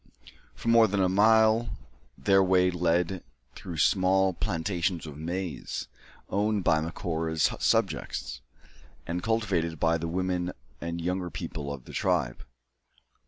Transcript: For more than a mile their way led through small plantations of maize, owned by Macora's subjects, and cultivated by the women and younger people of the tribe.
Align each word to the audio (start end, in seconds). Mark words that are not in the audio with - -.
For 0.55 0.67
more 0.69 0.87
than 0.87 0.99
a 1.03 1.07
mile 1.07 1.77
their 2.17 2.41
way 2.41 2.71
led 2.71 3.23
through 3.53 3.77
small 3.77 4.33
plantations 4.33 5.05
of 5.05 5.15
maize, 5.15 5.87
owned 6.27 6.63
by 6.63 6.81
Macora's 6.81 7.51
subjects, 7.59 8.41
and 9.05 9.21
cultivated 9.21 9.79
by 9.79 9.99
the 9.99 10.07
women 10.07 10.53
and 10.81 10.99
younger 10.99 11.29
people 11.29 11.71
of 11.71 11.85
the 11.85 11.93
tribe. 11.93 12.41